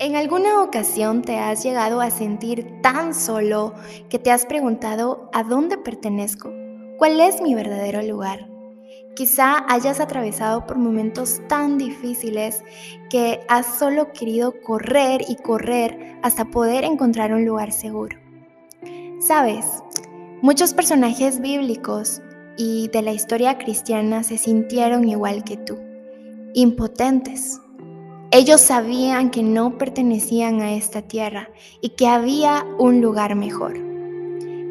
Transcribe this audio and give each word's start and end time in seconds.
¿En 0.00 0.16
alguna 0.16 0.60
ocasión 0.60 1.22
te 1.22 1.38
has 1.38 1.62
llegado 1.62 2.00
a 2.00 2.10
sentir 2.10 2.80
tan 2.82 3.14
solo 3.14 3.74
que 4.08 4.18
te 4.18 4.32
has 4.32 4.44
preguntado 4.44 5.30
a 5.32 5.44
dónde 5.44 5.78
pertenezco? 5.78 6.52
¿Cuál 6.98 7.20
es 7.20 7.40
mi 7.40 7.54
verdadero 7.54 8.02
lugar? 8.02 8.48
Quizá 9.14 9.64
hayas 9.72 10.00
atravesado 10.00 10.66
por 10.66 10.78
momentos 10.78 11.40
tan 11.46 11.78
difíciles 11.78 12.64
que 13.08 13.46
has 13.48 13.78
solo 13.78 14.12
querido 14.12 14.60
correr 14.62 15.22
y 15.28 15.36
correr 15.36 16.18
hasta 16.22 16.46
poder 16.46 16.82
encontrar 16.82 17.32
un 17.32 17.44
lugar 17.44 17.70
seguro. 17.70 18.18
Sabes, 19.20 19.64
muchos 20.42 20.74
personajes 20.74 21.40
bíblicos 21.40 22.20
y 22.56 22.88
de 22.88 23.02
la 23.02 23.12
historia 23.12 23.58
cristiana 23.58 24.24
se 24.24 24.38
sintieron 24.38 25.08
igual 25.08 25.44
que 25.44 25.56
tú, 25.56 25.78
impotentes 26.52 27.60
ellos 28.36 28.60
sabían 28.60 29.30
que 29.30 29.44
no 29.44 29.78
pertenecían 29.78 30.60
a 30.60 30.74
esta 30.74 31.02
tierra 31.02 31.50
y 31.80 31.90
que 31.90 32.08
había 32.08 32.66
un 32.80 33.00
lugar 33.00 33.36
mejor. 33.36 33.76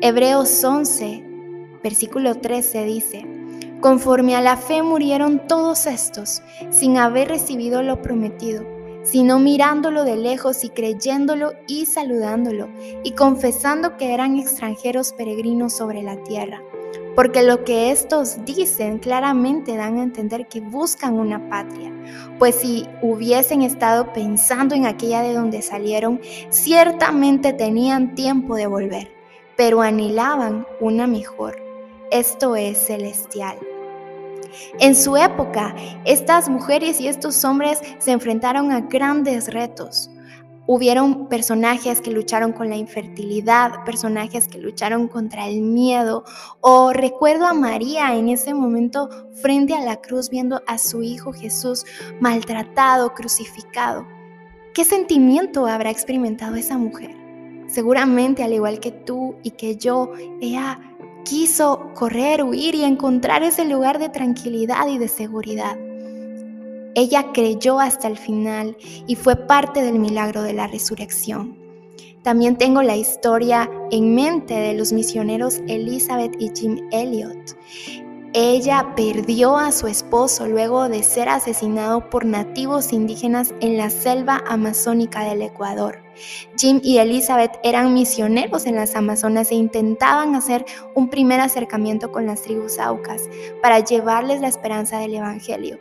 Hebreos 0.01 0.61
11, 0.61 1.23
versículo 1.81 2.35
13 2.35 2.83
dice, 2.83 3.25
Conforme 3.79 4.35
a 4.35 4.41
la 4.41 4.57
fe 4.57 4.83
murieron 4.83 5.47
todos 5.47 5.85
estos, 5.85 6.41
sin 6.71 6.97
haber 6.97 7.29
recibido 7.29 7.83
lo 7.83 8.01
prometido, 8.01 8.65
sino 9.03 9.39
mirándolo 9.39 10.03
de 10.03 10.17
lejos 10.17 10.65
y 10.65 10.69
creyéndolo 10.69 11.53
y 11.65 11.85
saludándolo, 11.85 12.67
y 13.05 13.11
confesando 13.11 13.95
que 13.95 14.13
eran 14.13 14.37
extranjeros 14.37 15.13
peregrinos 15.13 15.71
sobre 15.71 16.03
la 16.03 16.21
tierra 16.23 16.61
porque 17.15 17.43
lo 17.43 17.63
que 17.63 17.91
estos 17.91 18.43
dicen 18.45 18.99
claramente 18.99 19.75
dan 19.75 19.97
a 19.97 20.03
entender 20.03 20.47
que 20.47 20.61
buscan 20.61 21.13
una 21.13 21.49
patria, 21.49 21.91
pues 22.39 22.55
si 22.55 22.87
hubiesen 23.01 23.61
estado 23.61 24.11
pensando 24.13 24.75
en 24.75 24.85
aquella 24.85 25.21
de 25.21 25.33
donde 25.33 25.61
salieron, 25.61 26.19
ciertamente 26.49 27.53
tenían 27.53 28.15
tiempo 28.15 28.55
de 28.55 28.67
volver, 28.67 29.11
pero 29.55 29.81
anhelaban 29.81 30.65
una 30.79 31.07
mejor, 31.07 31.61
esto 32.11 32.55
es 32.55 32.77
celestial. 32.77 33.57
En 34.79 34.95
su 34.95 35.17
época, 35.17 35.75
estas 36.05 36.49
mujeres 36.49 37.01
y 37.01 37.07
estos 37.07 37.43
hombres 37.43 37.81
se 37.97 38.11
enfrentaron 38.11 38.71
a 38.71 38.81
grandes 38.81 39.51
retos. 39.51 40.12
Hubieron 40.65 41.27
personajes 41.27 41.99
que 41.99 42.11
lucharon 42.11 42.53
con 42.53 42.69
la 42.69 42.77
infertilidad, 42.77 43.83
personajes 43.83 44.47
que 44.47 44.59
lucharon 44.59 45.09
contra 45.09 45.47
el 45.47 45.61
miedo, 45.61 46.23
o 46.61 46.93
recuerdo 46.93 47.45
a 47.47 47.53
María 47.53 48.15
en 48.15 48.29
ese 48.29 48.53
momento 48.53 49.09
frente 49.41 49.73
a 49.73 49.81
la 49.81 49.97
cruz 49.97 50.29
viendo 50.29 50.61
a 50.65 50.77
su 50.77 51.03
hijo 51.03 51.33
Jesús 51.33 51.85
maltratado, 52.21 53.13
crucificado. 53.13 54.07
¿Qué 54.73 54.85
sentimiento 54.85 55.67
habrá 55.67 55.91
experimentado 55.91 56.55
esa 56.55 56.77
mujer? 56.77 57.15
Seguramente, 57.67 58.43
al 58.43 58.53
igual 58.53 58.79
que 58.79 58.91
tú 58.91 59.35
y 59.43 59.51
que 59.51 59.75
yo, 59.75 60.13
ella 60.39 60.79
quiso 61.25 61.91
correr, 61.93 62.43
huir 62.43 62.75
y 62.75 62.83
encontrar 62.83 63.43
ese 63.43 63.65
lugar 63.65 63.99
de 63.99 64.09
tranquilidad 64.09 64.87
y 64.87 64.97
de 64.97 65.07
seguridad. 65.07 65.77
Ella 66.95 67.31
creyó 67.33 67.79
hasta 67.79 68.07
el 68.07 68.17
final 68.17 68.77
y 69.07 69.15
fue 69.15 69.35
parte 69.35 69.81
del 69.81 69.99
milagro 69.99 70.43
de 70.43 70.53
la 70.53 70.67
resurrección. 70.67 71.57
También 72.23 72.55
tengo 72.57 72.81
la 72.81 72.95
historia 72.95 73.69
en 73.91 74.15
mente 74.15 74.53
de 74.53 74.73
los 74.73 74.93
misioneros 74.93 75.59
Elizabeth 75.67 76.35
y 76.39 76.51
Jim 76.55 76.87
Elliot. 76.91 77.57
Ella 78.35 78.93
perdió 78.95 79.57
a 79.57 79.71
su 79.71 79.85
esposo 79.85 80.47
luego 80.47 80.89
de 80.89 81.03
ser 81.03 81.29
asesinado 81.29 82.09
por 82.09 82.25
nativos 82.25 82.91
indígenas 82.91 83.53
en 83.59 83.77
la 83.77 83.91
selva 83.91 84.41
amazónica 84.47 85.23
del 85.23 85.43
Ecuador. 85.43 85.99
Jim 86.57 86.79
y 86.81 86.97
Elizabeth 86.97 87.59
eran 87.63 87.93
misioneros 87.93 88.65
en 88.65 88.75
las 88.75 88.95
Amazonas 88.95 89.51
e 89.51 89.55
intentaban 89.55 90.33
hacer 90.33 90.65
un 90.95 91.09
primer 91.09 91.41
acercamiento 91.41 92.11
con 92.11 92.25
las 92.25 92.41
tribus 92.41 92.79
aucas 92.79 93.21
para 93.61 93.79
llevarles 93.79 94.41
la 94.41 94.47
esperanza 94.47 94.97
del 94.97 95.13
Evangelio. 95.13 95.77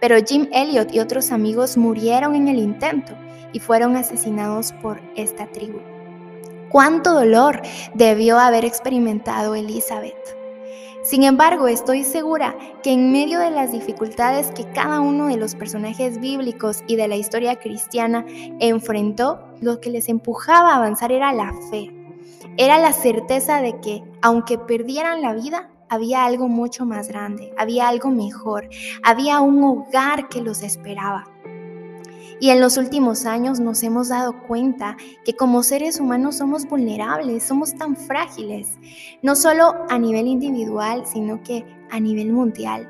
Pero 0.00 0.16
Jim 0.26 0.48
Elliot 0.52 0.92
y 0.94 1.00
otros 1.00 1.32
amigos 1.32 1.76
murieron 1.76 2.34
en 2.34 2.48
el 2.48 2.58
intento 2.58 3.14
y 3.52 3.60
fueron 3.60 3.96
asesinados 3.96 4.72
por 4.82 5.00
esta 5.16 5.46
tribu. 5.46 5.78
¿Cuánto 6.68 7.14
dolor 7.14 7.62
debió 7.94 8.38
haber 8.38 8.64
experimentado 8.64 9.54
Elizabeth? 9.54 10.36
Sin 11.06 11.22
embargo, 11.22 11.68
estoy 11.68 12.02
segura 12.02 12.56
que 12.82 12.90
en 12.90 13.12
medio 13.12 13.38
de 13.38 13.52
las 13.52 13.70
dificultades 13.70 14.50
que 14.50 14.64
cada 14.72 14.98
uno 14.98 15.28
de 15.28 15.36
los 15.36 15.54
personajes 15.54 16.20
bíblicos 16.20 16.82
y 16.88 16.96
de 16.96 17.06
la 17.06 17.14
historia 17.14 17.54
cristiana 17.60 18.26
enfrentó, 18.58 19.38
lo 19.60 19.80
que 19.80 19.90
les 19.90 20.08
empujaba 20.08 20.72
a 20.72 20.76
avanzar 20.78 21.12
era 21.12 21.32
la 21.32 21.54
fe. 21.70 21.94
Era 22.56 22.78
la 22.78 22.92
certeza 22.92 23.62
de 23.62 23.78
que, 23.80 24.02
aunque 24.20 24.58
perdieran 24.58 25.22
la 25.22 25.34
vida, 25.34 25.70
había 25.88 26.24
algo 26.24 26.48
mucho 26.48 26.84
más 26.84 27.08
grande, 27.08 27.52
había 27.56 27.88
algo 27.88 28.10
mejor, 28.10 28.68
había 29.02 29.40
un 29.40 29.62
hogar 29.62 30.28
que 30.28 30.40
los 30.40 30.62
esperaba. 30.62 31.24
Y 32.38 32.50
en 32.50 32.60
los 32.60 32.76
últimos 32.76 33.24
años 33.24 33.60
nos 33.60 33.82
hemos 33.82 34.08
dado 34.08 34.42
cuenta 34.46 34.96
que 35.24 35.34
como 35.34 35.62
seres 35.62 35.98
humanos 35.98 36.36
somos 36.36 36.66
vulnerables, 36.66 37.42
somos 37.42 37.74
tan 37.74 37.96
frágiles, 37.96 38.78
no 39.22 39.34
solo 39.34 39.74
a 39.88 39.98
nivel 39.98 40.26
individual, 40.26 41.04
sino 41.06 41.42
que 41.42 41.64
a 41.90 41.98
nivel 41.98 42.32
mundial. 42.32 42.88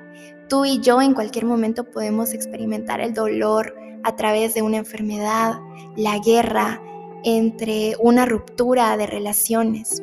Tú 0.49 0.65
y 0.65 0.81
yo 0.81 1.01
en 1.01 1.15
cualquier 1.15 1.45
momento 1.45 1.85
podemos 1.85 2.33
experimentar 2.33 3.01
el 3.01 3.15
dolor 3.15 3.77
a 4.03 4.17
través 4.17 4.55
de 4.55 4.63
una 4.63 4.79
enfermedad, 4.79 5.61
la 5.97 6.19
guerra, 6.19 6.81
entre 7.25 7.97
una 7.99 8.27
ruptura 8.27 8.97
de 8.97 9.07
relaciones. 9.07 10.03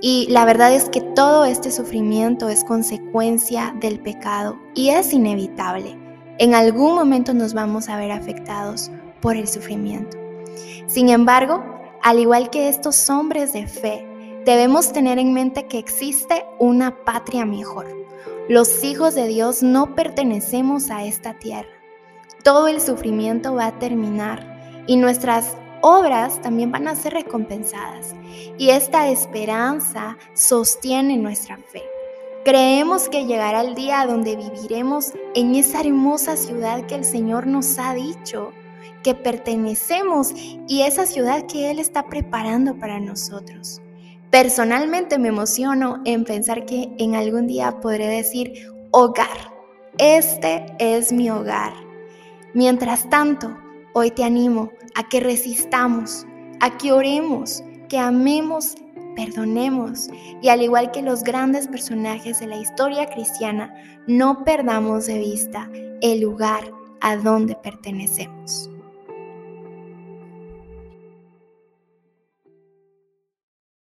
Y 0.00 0.26
la 0.30 0.44
verdad 0.44 0.72
es 0.72 0.88
que 0.88 1.00
todo 1.00 1.44
este 1.44 1.70
sufrimiento 1.70 2.48
es 2.48 2.64
consecuencia 2.64 3.74
del 3.80 3.98
pecado 3.98 4.58
y 4.74 4.90
es 4.90 5.12
inevitable. 5.12 5.96
En 6.38 6.54
algún 6.54 6.94
momento 6.94 7.34
nos 7.34 7.52
vamos 7.52 7.88
a 7.88 7.96
ver 7.96 8.12
afectados 8.12 8.90
por 9.20 9.36
el 9.36 9.48
sufrimiento. 9.48 10.16
Sin 10.86 11.08
embargo, 11.08 11.64
al 12.02 12.20
igual 12.20 12.48
que 12.50 12.68
estos 12.68 13.10
hombres 13.10 13.52
de 13.52 13.66
fe, 13.66 14.06
debemos 14.44 14.92
tener 14.92 15.18
en 15.18 15.32
mente 15.32 15.66
que 15.66 15.78
existe 15.78 16.44
una 16.60 17.04
patria 17.04 17.44
mejor. 17.44 17.86
Los 18.48 18.84
hijos 18.84 19.14
de 19.14 19.26
Dios 19.26 19.62
no 19.62 19.94
pertenecemos 19.94 20.90
a 20.90 21.04
esta 21.04 21.34
tierra. 21.34 21.68
Todo 22.44 22.68
el 22.68 22.80
sufrimiento 22.80 23.54
va 23.54 23.66
a 23.66 23.78
terminar 23.78 24.84
y 24.86 24.96
nuestras 24.96 25.56
obras 25.80 26.40
también 26.42 26.70
van 26.70 26.88
a 26.88 26.96
ser 26.96 27.14
recompensadas. 27.14 28.14
Y 28.58 28.70
esta 28.70 29.08
esperanza 29.08 30.16
sostiene 30.34 31.16
nuestra 31.16 31.56
fe. 31.56 31.82
Creemos 32.44 33.08
que 33.08 33.26
llegará 33.26 33.60
el 33.60 33.74
día 33.74 34.06
donde 34.06 34.36
viviremos 34.36 35.12
en 35.34 35.54
esa 35.54 35.80
hermosa 35.80 36.36
ciudad 36.36 36.86
que 36.86 36.94
el 36.94 37.04
Señor 37.04 37.46
nos 37.46 37.78
ha 37.78 37.94
dicho 37.94 38.52
que 39.02 39.14
pertenecemos 39.14 40.32
y 40.34 40.82
esa 40.82 41.06
ciudad 41.06 41.46
que 41.46 41.70
Él 41.70 41.78
está 41.78 42.04
preparando 42.06 42.76
para 42.76 43.00
nosotros. 43.00 43.80
Personalmente 44.30 45.18
me 45.18 45.28
emociono 45.28 46.00
en 46.04 46.24
pensar 46.24 46.66
que 46.66 46.90
en 46.98 47.14
algún 47.14 47.46
día 47.46 47.80
podré 47.80 48.06
decir 48.06 48.70
hogar. 48.90 49.52
Este 49.98 50.66
es 50.78 51.12
mi 51.12 51.30
hogar. 51.30 51.72
Mientras 52.54 53.08
tanto, 53.08 53.56
hoy 53.98 54.12
te 54.12 54.22
animo 54.22 54.70
a 54.94 55.08
que 55.08 55.18
resistamos, 55.20 56.24
a 56.60 56.78
que 56.78 56.92
oremos, 56.92 57.64
que 57.88 57.98
amemos, 57.98 58.76
perdonemos 59.16 60.08
y 60.40 60.48
al 60.48 60.62
igual 60.62 60.92
que 60.92 61.02
los 61.02 61.24
grandes 61.24 61.66
personajes 61.66 62.38
de 62.38 62.46
la 62.46 62.56
historia 62.56 63.06
cristiana, 63.06 63.74
no 64.06 64.44
perdamos 64.44 65.06
de 65.06 65.18
vista 65.18 65.68
el 66.00 66.20
lugar 66.20 66.72
a 67.00 67.16
donde 67.16 67.56
pertenecemos. 67.56 68.70